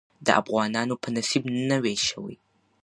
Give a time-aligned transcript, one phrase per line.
[0.25, 2.35] د افغانانو په نصيب نوى شوې.